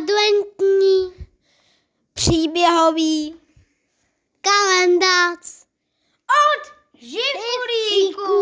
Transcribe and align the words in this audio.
adventní 0.00 1.26
příběhový 2.12 3.40
kalendář 4.40 5.66
od 6.28 6.72
Živulíků. 6.94 8.36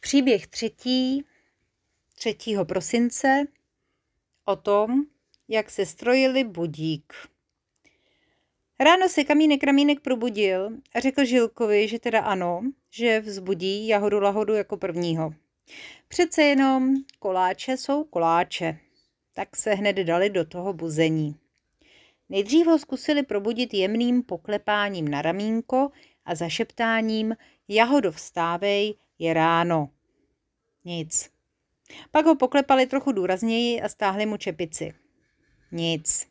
Příběh 0.00 0.46
třetí, 0.46 1.24
3. 2.14 2.36
prosince, 2.68 3.44
o 4.44 4.56
tom, 4.56 5.02
jak 5.48 5.70
se 5.70 5.86
strojili 5.86 6.44
budík. 6.44 7.12
Ráno 8.80 9.08
se 9.08 9.24
Kamínek 9.24 9.64
Ramínek 9.64 10.00
probudil 10.00 10.70
a 10.94 11.00
řekl 11.00 11.24
Žilkovi, 11.24 11.88
že 11.88 11.98
teda 11.98 12.20
ano, 12.20 12.62
že 12.90 13.20
vzbudí 13.20 13.88
Jahodu 13.88 14.20
Lahodu 14.20 14.54
jako 14.54 14.76
prvního. 14.76 15.43
Přece 16.08 16.42
jenom 16.42 16.94
koláče 17.18 17.76
jsou 17.76 18.04
koláče, 18.04 18.78
tak 19.34 19.56
se 19.56 19.74
hned 19.74 19.96
dali 19.96 20.30
do 20.30 20.44
toho 20.44 20.72
buzení. 20.72 21.36
Nejdřív 22.28 22.66
ho 22.66 22.78
zkusili 22.78 23.22
probudit 23.22 23.74
jemným 23.74 24.22
poklepáním 24.22 25.08
na 25.08 25.22
ramínko 25.22 25.90
a 26.24 26.34
zašeptáním 26.34 27.36
Jahodo 27.68 28.12
vstávej, 28.12 28.94
je 29.18 29.34
ráno. 29.34 29.90
Nic. 30.84 31.30
Pak 32.10 32.26
ho 32.26 32.36
poklepali 32.36 32.86
trochu 32.86 33.12
důrazněji 33.12 33.82
a 33.82 33.88
stáhli 33.88 34.26
mu 34.26 34.36
čepici. 34.36 34.94
Nic. 35.72 36.28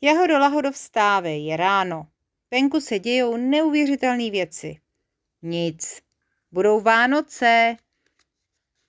Jahodo 0.00 0.38
Lahodo 0.38 0.72
vstávej, 0.72 1.44
je 1.44 1.56
ráno. 1.56 2.06
Venku 2.50 2.80
se 2.80 2.98
dějou 2.98 3.36
neuvěřitelné 3.36 4.30
věci. 4.30 4.80
Nic. 5.42 6.02
Budou 6.52 6.80
Vánoce. 6.80 7.76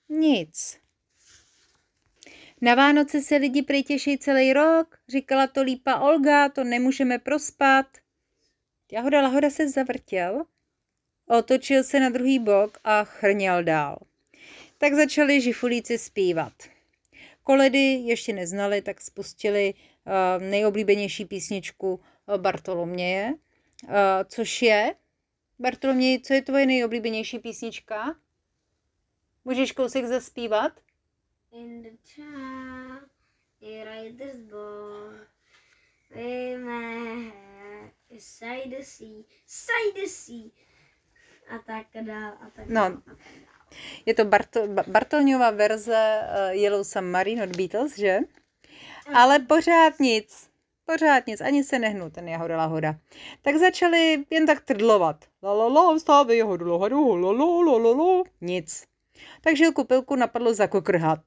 Nic. 0.09 0.79
Na 2.61 2.75
Vánoce 2.75 3.21
se 3.21 3.35
lidi 3.35 3.61
prý 3.61 3.83
celý 4.19 4.53
rok, 4.53 4.97
říkala 5.09 5.47
to 5.47 5.63
lípa 5.63 5.99
Olga, 5.99 6.49
to 6.49 6.63
nemůžeme 6.63 7.19
prospat. 7.19 7.85
Jahoda 8.91 9.21
Lahoda 9.21 9.49
se 9.49 9.69
zavrtěl, 9.69 10.45
otočil 11.27 11.83
se 11.83 11.99
na 11.99 12.09
druhý 12.09 12.39
bok 12.39 12.77
a 12.83 13.03
chrněl 13.03 13.63
dál. 13.63 13.97
Tak 14.77 14.93
začali 14.93 15.41
žifulíci 15.41 15.97
zpívat. 15.97 16.53
Koledy 17.43 17.79
ještě 17.79 18.33
neznali, 18.33 18.81
tak 18.81 19.01
spustili 19.01 19.73
uh, 19.73 20.43
nejoblíbenější 20.43 21.25
písničku 21.25 21.99
eh, 22.27 22.37
Bartoloměje, 22.37 23.33
uh, 23.83 23.91
což 24.25 24.61
je, 24.61 24.95
Bartoloměj, 25.59 26.19
co 26.19 26.33
je 26.33 26.41
tvoje 26.41 26.65
nejoblíbenější 26.65 27.39
písnička? 27.39 28.15
Můžeš 29.49 29.71
kousek 29.71 30.05
zaspívat? 30.05 30.71
In 31.51 31.81
the 31.81 31.89
town, 32.15 32.99
rider's 33.61 34.37
born. 34.51 35.19
We 36.15 36.57
may 36.57 37.31
side 38.19 38.77
the 38.77 38.83
sea, 38.83 39.23
side 39.47 40.01
the 40.01 40.07
sea. 40.07 40.51
A 41.49 41.57
tak 41.65 41.85
dál, 42.05 42.31
a 42.41 42.49
tak 42.55 42.67
No. 42.67 42.73
dál. 42.73 42.85
a 42.85 43.01
tak 43.05 43.15
dál. 43.15 43.15
Je 44.05 44.13
to 44.13 44.25
Barto, 44.25 44.67
Ba- 44.67 44.83
Bartolňova 44.87 45.51
verze 45.51 46.21
uh, 46.21 46.55
Yellow 46.55 46.83
Submarine 46.83 47.43
od 47.43 47.55
Beatles, 47.55 47.97
že? 47.97 48.19
Ale 49.13 49.39
pořád 49.39 49.99
nic. 49.99 50.49
Pořád 50.85 51.27
nic, 51.27 51.41
ani 51.41 51.63
se 51.63 51.79
nehnul 51.79 52.09
ten 52.09 52.27
Jahoda 52.27 52.57
Lahoda. 52.57 52.95
Tak 53.41 53.55
začali 53.55 54.25
jen 54.29 54.45
tak 54.45 54.61
trdlovat. 54.61 55.25
La 55.43 55.53
la 55.53 55.67
la, 55.67 55.95
vstávej 55.95 56.37
Jahodu 56.37 56.65
Lahodu, 56.67 57.15
la 57.15 57.31
la 57.31 57.45
la 57.71 57.77
la 57.77 58.03
la. 58.03 58.23
Nic. 58.41 58.88
Tak 59.41 59.55
Žilku 59.55 59.83
Pilku 59.83 60.15
napadlo 60.15 60.53
zakokrhat. 60.53 61.19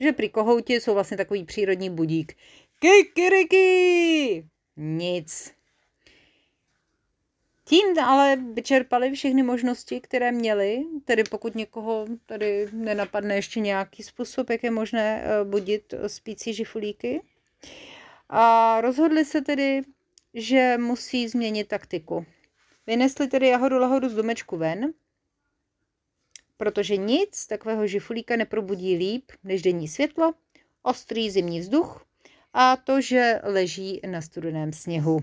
Že 0.00 0.12
prý 0.12 0.28
kohouti 0.28 0.74
jsou 0.74 0.94
vlastně 0.94 1.16
takový 1.16 1.44
přírodní 1.44 1.90
budík. 1.90 2.34
Kikiriki! 2.78 4.46
Nic. 4.76 5.56
Tím 7.68 7.98
ale 7.98 8.36
vyčerpali 8.36 9.12
všechny 9.12 9.42
možnosti, 9.42 10.00
které 10.00 10.32
měli, 10.32 10.84
tedy 11.04 11.24
pokud 11.24 11.54
někoho 11.54 12.06
tady 12.26 12.68
nenapadne 12.72 13.34
ještě 13.34 13.60
nějaký 13.60 14.02
způsob, 14.02 14.50
jak 14.50 14.64
je 14.64 14.70
možné 14.70 15.22
eh, 15.24 15.44
budit 15.44 15.94
spící 16.06 16.54
žifulíky. 16.54 17.22
A 18.28 18.80
rozhodli 18.80 19.24
se 19.24 19.40
tedy, 19.40 19.82
že 20.34 20.76
musí 20.78 21.28
změnit 21.28 21.68
taktiku. 21.68 22.26
Vynesli 22.86 23.28
tedy 23.28 23.48
jahodu 23.48 23.78
lahodu 23.78 24.08
z 24.08 24.14
domečku 24.14 24.56
ven, 24.56 24.92
protože 26.56 26.96
nic 26.96 27.46
takového 27.46 27.86
žifulíka 27.86 28.36
neprobudí 28.36 28.96
líp 28.96 29.32
než 29.44 29.62
denní 29.62 29.88
světlo, 29.88 30.34
ostrý 30.82 31.30
zimní 31.30 31.60
vzduch 31.60 32.04
a 32.52 32.76
to, 32.76 33.00
že 33.00 33.40
leží 33.44 34.00
na 34.06 34.22
studeném 34.22 34.72
sněhu. 34.72 35.18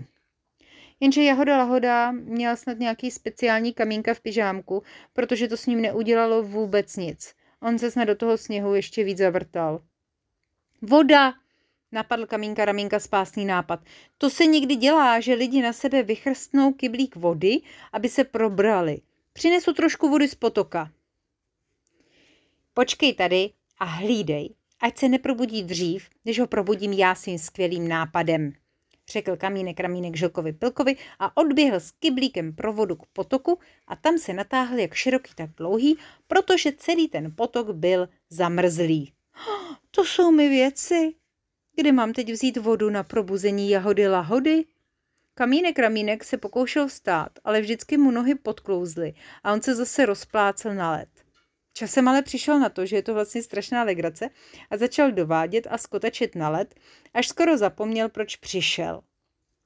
Jenže 1.00 1.22
Jahoda 1.22 1.58
Lahoda 1.58 2.12
měla 2.12 2.56
snad 2.56 2.78
nějaký 2.78 3.10
speciální 3.10 3.72
kamínka 3.72 4.14
v 4.14 4.20
pyžámku, 4.20 4.82
protože 5.12 5.48
to 5.48 5.56
s 5.56 5.66
ním 5.66 5.80
neudělalo 5.80 6.42
vůbec 6.42 6.96
nic. 6.96 7.34
On 7.60 7.78
se 7.78 7.90
snad 7.90 8.04
do 8.04 8.14
toho 8.14 8.38
sněhu 8.38 8.74
ještě 8.74 9.04
víc 9.04 9.18
zavrtal. 9.18 9.82
Voda! 10.82 11.34
Napadl 11.92 12.26
kamínka 12.26 12.64
Ramínka 12.64 13.00
spásný 13.00 13.44
nápad. 13.44 13.80
To 14.18 14.30
se 14.30 14.46
někdy 14.46 14.76
dělá, 14.76 15.20
že 15.20 15.34
lidi 15.34 15.62
na 15.62 15.72
sebe 15.72 16.02
vychrstnou 16.02 16.72
kyblík 16.72 17.16
vody, 17.16 17.60
aby 17.92 18.08
se 18.08 18.24
probrali. 18.24 19.00
Přinesu 19.32 19.72
trošku 19.72 20.08
vody 20.08 20.28
z 20.28 20.34
potoka. 20.34 20.90
Počkej 22.74 23.14
tady 23.14 23.50
a 23.78 23.84
hlídej, 23.84 24.54
ať 24.80 24.98
se 24.98 25.08
neprobudí 25.08 25.62
dřív, 25.62 26.08
než 26.24 26.40
ho 26.40 26.46
probudím 26.46 26.92
já 26.92 27.14
svým 27.14 27.38
skvělým 27.38 27.88
nápadem 27.88 28.52
řekl 29.12 29.36
kamínek 29.36 29.80
ramínek 29.80 30.16
Žilkovi 30.16 30.52
Pilkovi 30.52 30.96
a 31.18 31.36
odběhl 31.36 31.80
s 31.80 31.90
kyblíkem 31.90 32.52
pro 32.54 32.72
vodu 32.72 32.96
k 32.96 33.06
potoku 33.06 33.58
a 33.86 33.96
tam 33.96 34.18
se 34.18 34.32
natáhl 34.32 34.78
jak 34.78 34.94
široký, 34.94 35.34
tak 35.34 35.50
dlouhý, 35.56 35.98
protože 36.26 36.72
celý 36.72 37.08
ten 37.08 37.32
potok 37.36 37.70
byl 37.70 38.08
zamrzlý. 38.30 39.12
To 39.90 40.04
jsou 40.04 40.30
mi 40.30 40.48
věci. 40.48 41.14
Kde 41.76 41.92
mám 41.92 42.12
teď 42.12 42.32
vzít 42.32 42.56
vodu 42.56 42.90
na 42.90 43.02
probuzení 43.02 43.70
jahody 43.70 44.08
lahody? 44.08 44.64
Kamínek 45.34 45.78
ramínek 45.78 46.24
se 46.24 46.38
pokoušel 46.38 46.88
vstát, 46.88 47.32
ale 47.44 47.60
vždycky 47.60 47.96
mu 47.96 48.10
nohy 48.10 48.34
podklouzly 48.34 49.14
a 49.44 49.52
on 49.52 49.62
se 49.62 49.74
zase 49.74 50.06
rozplácel 50.06 50.74
na 50.74 50.92
led. 50.92 51.08
Časem 51.76 52.08
ale 52.08 52.22
přišel 52.22 52.58
na 52.60 52.68
to, 52.68 52.86
že 52.86 52.96
je 52.96 53.02
to 53.02 53.14
vlastně 53.14 53.42
strašná 53.42 53.82
legrace 53.82 54.30
a 54.70 54.76
začal 54.76 55.12
dovádět 55.12 55.66
a 55.70 55.78
skotečit 55.78 56.34
na 56.34 56.48
led, 56.48 56.74
až 57.14 57.28
skoro 57.28 57.58
zapomněl, 57.58 58.08
proč 58.08 58.36
přišel. 58.36 59.02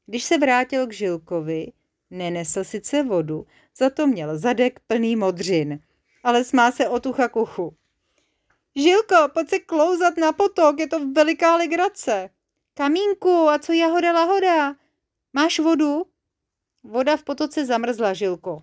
Když 0.07 0.25
se 0.25 0.39
vrátil 0.39 0.87
k 0.87 0.93
Žilkovi, 0.93 1.73
nenesl 2.11 2.65
sice 2.65 3.03
vodu, 3.03 3.47
za 3.77 3.91
to 3.91 4.07
měl 4.07 4.39
zadek 4.39 4.81
plný 4.87 5.17
modřin, 5.17 5.81
ale 6.25 6.45
smá 6.45 6.73
se 6.73 6.89
od 6.89 7.07
ucha 7.07 7.29
k 7.29 7.37
uchu. 7.37 7.77
Žilko, 8.77 9.17
pojď 9.35 9.49
se 9.49 9.59
klouzat 9.59 10.17
na 10.17 10.33
potok, 10.33 10.81
je 10.81 10.89
to 10.89 11.07
veliká 11.13 11.57
legrace. 11.57 12.31
Kamínku, 12.75 13.49
a 13.49 13.59
co 13.59 13.73
jahoda 13.73 14.13
lahoda? 14.13 14.77
Máš 15.33 15.59
vodu? 15.59 16.07
Voda 16.83 17.17
v 17.17 17.23
potoce 17.23 17.67
zamrzla, 17.67 18.15
Žilko, 18.15 18.63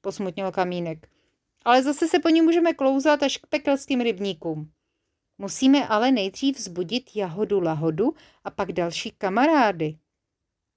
posmutnil 0.00 0.52
Kamínek. 0.52 1.13
Ale 1.64 1.82
zase 1.82 2.08
se 2.08 2.18
po 2.18 2.28
ní 2.28 2.42
můžeme 2.42 2.74
klouzat 2.74 3.22
až 3.22 3.36
k 3.36 3.46
pekelským 3.46 4.00
rybníkům. 4.00 4.72
Musíme 5.38 5.88
ale 5.88 6.10
nejdřív 6.10 6.58
vzbudit 6.58 7.16
jahodu 7.16 7.60
lahodu 7.60 8.14
a 8.44 8.50
pak 8.50 8.72
další 8.72 9.10
kamarády. 9.10 9.98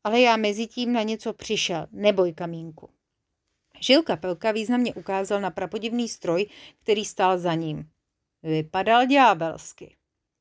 Ale 0.04 0.22
já 0.22 0.38
mezi 0.38 0.68
tím 0.68 0.94
na 0.94 1.04
něco 1.04 1.34
přišel, 1.34 1.88
neboj 1.92 2.34
kamínku. 2.34 2.90
Žilka 3.80 4.16
Pelka 4.16 4.52
významně 4.52 4.94
ukázal 4.94 5.42
na 5.42 5.52
prapodivný 5.52 6.10
stroj, 6.10 6.46
který 6.84 7.06
stál 7.06 7.38
za 7.38 7.54
ním. 7.54 7.90
Vypadal 8.44 9.06
ďábelsky. 9.06 9.96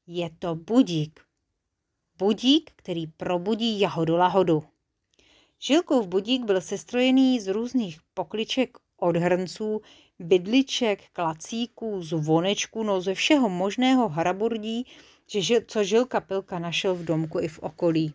Je 0.07 0.31
to 0.39 0.55
budík. 0.55 1.21
Budík, 2.19 2.71
který 2.77 3.07
probudí 3.07 3.81
jahodu 3.81 4.17
lahodu. 4.17 4.65
Žilkův 5.59 6.07
budík 6.07 6.45
byl 6.45 6.61
sestrojený 6.61 7.41
z 7.41 7.49
různých 7.49 8.01
pokliček 8.15 8.79
od 8.97 9.17
hrnců, 9.17 9.81
bydliček, 10.19 11.03
klacíků, 11.13 12.03
zvonečků, 12.03 12.83
no 12.83 13.01
ze 13.01 13.15
všeho 13.15 13.49
možného 13.49 14.09
haraburdí, 14.09 14.87
že 15.27 15.41
žil, 15.41 15.61
co 15.67 15.85
Žilka 15.85 16.21
Pilka 16.21 16.59
našel 16.59 16.95
v 16.95 17.05
domku 17.05 17.41
i 17.41 17.49
v 17.49 17.59
okolí. 17.59 18.15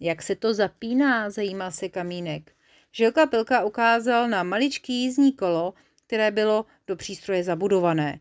Jak 0.00 0.22
se 0.22 0.36
to 0.36 0.54
zapíná, 0.54 1.30
zajímá 1.30 1.70
se 1.70 1.88
Kamínek. 1.88 2.52
Žilka 2.92 3.26
Pilka 3.26 3.64
ukázal 3.64 4.28
na 4.28 4.42
maličký 4.42 5.02
jízdní 5.02 5.32
kolo, 5.32 5.74
které 6.06 6.30
bylo 6.30 6.66
do 6.86 6.96
přístroje 6.96 7.44
zabudované. 7.44 8.20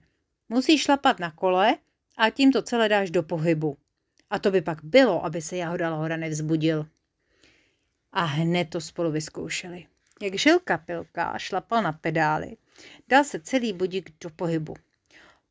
Musíš 0.49 0.81
šlapat 0.81 1.19
na 1.19 1.31
kole 1.31 1.77
a 2.17 2.29
tím 2.29 2.51
to 2.51 2.61
celé 2.61 2.89
dáš 2.89 3.11
do 3.11 3.23
pohybu. 3.23 3.77
A 4.29 4.39
to 4.39 4.51
by 4.51 4.61
pak 4.61 4.83
bylo, 4.83 5.25
aby 5.25 5.41
se 5.41 5.57
Jahoda 5.57 5.89
Lahoda 5.89 6.17
nevzbudil. 6.17 6.85
A 8.11 8.23
hned 8.23 8.69
to 8.69 8.81
spolu 8.81 9.11
vyzkoušeli. 9.11 9.85
Jak 10.21 10.35
žilka 10.35 10.77
pilka 10.77 11.25
a 11.25 11.37
šlapal 11.37 11.83
na 11.83 11.91
pedály, 11.91 12.57
dal 13.07 13.23
se 13.23 13.39
celý 13.39 13.73
budík 13.73 14.09
do 14.21 14.29
pohybu. 14.29 14.73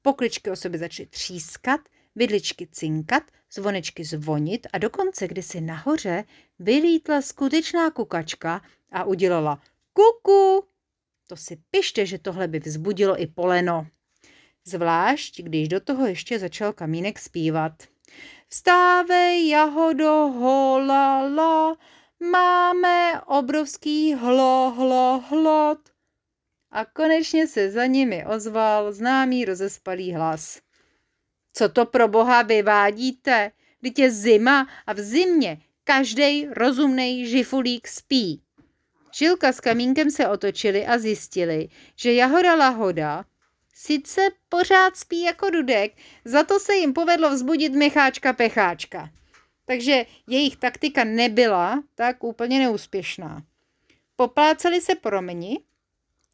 Pokličky 0.02 0.50
o 0.50 0.56
sobě 0.56 0.78
začaly 0.78 1.06
třískat, 1.06 1.81
vidličky 2.14 2.69
cinkat, 2.72 3.22
zvonečky 3.52 4.05
zvonit 4.05 4.66
a 4.72 4.78
dokonce 4.78 5.28
kdysi 5.28 5.61
nahoře 5.61 6.25
vylítla 6.58 7.22
skutečná 7.22 7.90
kukačka 7.90 8.62
a 8.93 9.05
udělala 9.05 9.62
kuku. 9.93 10.69
To 11.26 11.37
si 11.37 11.56
pište, 11.70 12.06
že 12.06 12.19
tohle 12.19 12.49
by 12.49 12.58
vzbudilo 12.58 13.22
i 13.22 13.26
poleno. 13.26 13.87
Zvlášť, 14.64 15.43
když 15.43 15.69
do 15.69 15.81
toho 15.81 16.06
ještě 16.06 16.38
začal 16.38 16.72
kamínek 16.72 17.19
zpívat. 17.19 17.72
Vstávej, 18.49 19.49
jahodo, 19.49 20.28
hola, 20.28 21.28
la, 21.28 21.76
máme 22.30 23.20
obrovský 23.26 24.14
hlo, 24.14 24.74
hlo, 24.76 25.24
hlod. 25.28 25.78
A 26.70 26.84
konečně 26.84 27.46
se 27.46 27.70
za 27.70 27.86
nimi 27.86 28.24
ozval 28.26 28.92
známý 28.92 29.44
rozespalý 29.44 30.12
hlas. 30.12 30.60
Co 31.52 31.68
to 31.68 31.86
pro 31.86 32.08
boha 32.08 32.42
vyvádíte? 32.42 33.52
Vždyť 33.80 33.98
je 33.98 34.10
zima 34.10 34.68
a 34.86 34.92
v 34.92 34.98
zimě 34.98 35.58
každý 35.84 36.46
rozumný 36.50 37.26
žifulík 37.26 37.88
spí. 37.88 38.42
Žilka 39.12 39.52
s 39.52 39.60
kamínkem 39.60 40.10
se 40.10 40.28
otočili 40.28 40.86
a 40.86 40.98
zjistili, 40.98 41.68
že 41.96 42.12
Jahoda 42.12 42.54
Lahoda 42.54 43.24
sice 43.74 44.20
pořád 44.48 44.96
spí 44.96 45.22
jako 45.22 45.50
dudek, 45.50 45.92
za 46.24 46.44
to 46.44 46.60
se 46.60 46.74
jim 46.74 46.92
povedlo 46.92 47.30
vzbudit 47.30 47.72
Micháčka 47.72 48.32
Pecháčka. 48.32 49.10
Takže 49.64 50.06
jejich 50.26 50.56
taktika 50.56 51.05
nebyla 51.05 51.82
tak 51.94 52.25
úplně 52.25 52.58
neúspěšná. 52.58 53.43
Popláceli 54.16 54.81
se 54.81 54.94
po 54.94 55.11
romeni, 55.11 55.58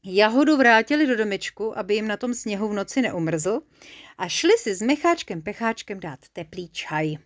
Jahodu 0.04 0.56
vrátili 0.56 1.06
do 1.06 1.16
domečku, 1.16 1.78
aby 1.78 1.94
jim 1.94 2.08
na 2.08 2.16
tom 2.16 2.34
sněhu 2.34 2.68
v 2.68 2.72
noci 2.72 3.02
neumrzl 3.02 3.60
a 4.18 4.28
šli 4.28 4.52
si 4.58 4.74
s 4.74 4.82
Micháčkem 4.82 5.42
Pecháčkem 5.42 6.00
dát 6.00 6.18
teplý 6.32 6.68
čaj. 6.68 7.16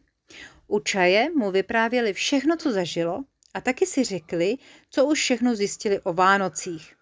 U 0.67 0.81
čaje 0.81 1.31
mu 1.31 1.51
vyprávěli 1.51 2.12
všechno, 2.12 2.57
co 2.57 2.73
zažilo 2.73 3.25
a 3.55 3.61
taky 3.61 3.87
si 3.87 4.05
řekli, 4.05 4.57
co 4.91 5.05
už 5.07 5.21
všechno 5.21 5.57
zjistili 5.57 6.00
o 6.00 6.12
Vánocích. 6.12 6.97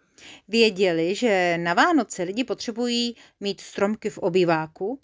Věděli, 0.49 1.15
že 1.15 1.59
na 1.59 1.75
Vánoce 1.75 2.23
lidi 2.23 2.45
potřebují 2.45 3.17
mít 3.41 3.61
stromky 3.61 4.11
v 4.11 4.19
obýváku, 4.19 5.01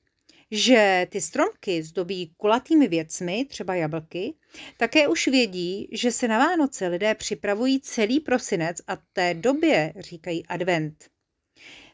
že 0.50 1.06
ty 1.11 1.21
stromky 1.21 1.83
zdobí 1.83 2.35
kulatými 2.37 2.89
věcmi, 2.89 3.45
třeba 3.45 3.75
jablky. 3.75 4.35
Také 4.77 5.09
už 5.09 5.29
vědí, 5.29 5.89
že 5.93 6.12
se 6.12 6.29
na 6.29 6.39
Vánoce 6.39 6.87
lidé 6.87 7.15
připravují 7.15 7.81
celý 7.81 8.21
prosinec 8.21 8.77
a 8.87 8.99
té 9.12 9.35
době 9.35 9.93
říkají 9.99 10.47
advent. 10.47 11.11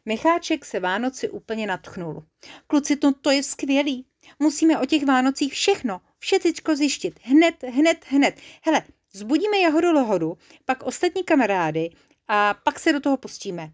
Micháček 0.04 0.64
se 0.64 0.80
Vánoci 0.80 1.28
úplně 1.28 1.66
natchnul. 1.66 2.24
Kluci, 2.66 2.96
to, 2.96 3.12
to 3.12 3.30
je 3.30 3.42
skvělý. 3.42 4.06
Musíme 4.38 4.78
o 4.78 4.86
těch 4.86 5.06
Vánocích 5.06 5.52
všechno, 5.52 6.00
všetičko 6.18 6.76
zjištit. 6.76 7.20
Hned, 7.22 7.62
hned, 7.62 8.04
hned. 8.08 8.34
Hele, 8.62 8.82
zbudíme 9.12 9.58
Jahodu 9.58 9.92
Lohodu, 9.92 10.38
pak 10.64 10.82
ostatní 10.82 11.24
kamarády 11.24 11.90
a 12.28 12.54
pak 12.64 12.78
se 12.78 12.92
do 12.92 13.00
toho 13.00 13.16
pustíme. 13.16 13.72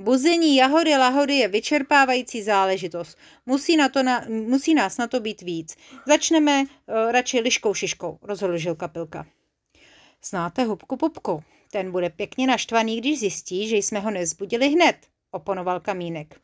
Buzení 0.00 0.56
jahody 0.56 0.96
lahody 0.96 1.34
je 1.34 1.48
vyčerpávající 1.48 2.42
záležitost. 2.42 3.18
Musí, 3.46 3.76
na 3.76 3.88
to 3.88 4.02
na, 4.02 4.24
musí 4.28 4.74
nás 4.74 4.98
na 4.98 5.06
to 5.06 5.20
být 5.20 5.42
víc. 5.42 5.76
Začneme 6.06 6.62
uh, 6.62 7.12
radši 7.12 7.40
liškou 7.40 7.74
šiškou, 7.74 8.18
rozhodl 8.22 8.58
Žilka. 8.58 8.90
Znáte 10.24 10.64
hubku 10.64 10.96
pupku. 10.96 11.44
Ten 11.70 11.92
bude 11.92 12.10
pěkně 12.10 12.46
naštvaný, 12.46 13.00
když 13.00 13.18
zjistí, 13.18 13.68
že 13.68 13.76
jsme 13.76 14.00
ho 14.00 14.10
nezbudili 14.10 14.68
hned, 14.68 14.96
oponoval 15.30 15.80
Kamínek. 15.80 16.40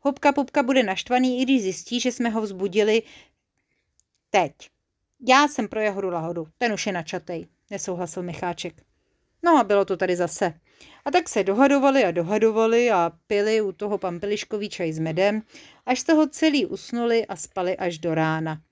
Hubka 0.00 0.32
pupka 0.32 0.62
bude 0.62 0.82
naštvaný, 0.82 1.40
i 1.40 1.42
když 1.42 1.62
zjistí, 1.62 2.00
že 2.00 2.12
jsme 2.12 2.28
ho 2.28 2.40
vzbudili 2.40 3.02
teď. 4.30 4.52
Já 5.28 5.48
jsem 5.48 5.68
pro 5.68 5.80
jahodu 5.80 6.10
lahodu, 6.10 6.46
ten 6.58 6.72
už 6.72 6.86
je 6.86 6.92
načatej, 6.92 7.46
nesouhlasil 7.70 8.22
Micháček. 8.22 8.82
No 9.42 9.58
a 9.58 9.64
bylo 9.64 9.84
to 9.84 9.96
tady 9.96 10.16
zase. 10.16 10.54
A 11.04 11.10
tak 11.10 11.28
se 11.28 11.44
dohadovali 11.44 12.04
a 12.04 12.10
dohadovali 12.10 12.90
a 12.90 13.12
pili 13.26 13.60
u 13.60 13.72
toho 13.72 13.98
pampeliškový 13.98 14.68
čaj 14.68 14.92
s 14.92 14.98
medem, 14.98 15.42
až 15.86 16.00
z 16.00 16.04
toho 16.04 16.28
celý 16.28 16.66
usnuli 16.66 17.26
a 17.26 17.36
spali 17.36 17.76
až 17.76 17.98
do 17.98 18.14
rána. 18.14 18.62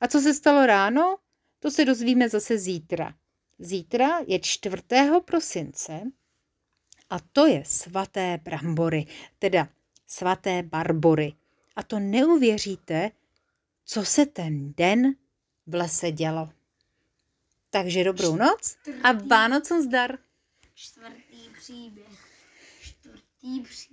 A 0.00 0.08
co 0.08 0.20
se 0.20 0.34
stalo 0.34 0.66
ráno? 0.66 1.16
To 1.60 1.70
se 1.70 1.84
dozvíme 1.84 2.28
zase 2.28 2.58
zítra. 2.58 3.14
Zítra 3.58 4.20
je 4.26 4.38
4. 4.38 4.82
prosince 5.24 6.00
a 7.10 7.18
to 7.32 7.46
je 7.46 7.62
svaté 7.66 8.40
brambory, 8.42 9.06
teda 9.38 9.68
svaté 10.06 10.62
barbory. 10.62 11.34
A 11.76 11.82
to 11.82 11.98
neuvěříte, 11.98 13.10
co 13.84 14.04
se 14.04 14.26
ten 14.26 14.72
den 14.72 15.14
v 15.66 15.74
lese 15.74 16.12
dělo. 16.12 16.50
Takže 17.70 18.04
dobrou 18.04 18.36
noc 18.36 18.76
a 19.02 19.12
Vánocům 19.12 19.82
zdar. 19.82 20.18
Čtvrtý 20.74 21.23
příběh. 21.64 22.28
Čtvrtý 22.80 23.60
příběh. 23.60 23.84